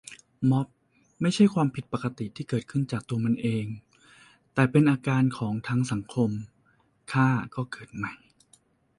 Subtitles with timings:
[0.49, 0.67] ม็อบ
[1.21, 3.65] ไม่ใช่ความผิดปกติที่เกิดขึ้นจากตัวมันเอง
[4.53, 6.29] แต่เป็นอาการของทั้งสังคม
[7.11, 8.13] ฆ่าก็เกิดใหม่